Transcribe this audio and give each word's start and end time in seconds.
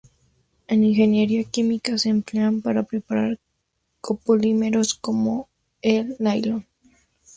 En 0.65 0.83
ingeniería 0.83 1.43
química 1.43 1.95
se 1.99 2.09
emplean 2.09 2.63
para 2.63 2.81
preparar 2.81 3.39
copolímeros 3.99 4.95
como 4.95 5.47
el 5.83 6.15
nailon. 6.17 6.65